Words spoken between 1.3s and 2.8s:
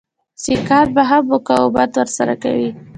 مقاومت ورسره کوي.